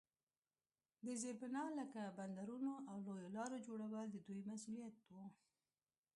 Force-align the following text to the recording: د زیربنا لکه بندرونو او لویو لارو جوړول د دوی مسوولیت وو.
د 1.05 1.07
زیربنا 1.21 1.63
لکه 1.79 2.01
بندرونو 2.17 2.73
او 2.89 2.95
لویو 3.07 3.33
لارو 3.37 3.57
جوړول 3.67 4.05
د 4.11 4.17
دوی 4.27 4.41
مسوولیت 4.49 4.95
وو. 4.99 5.25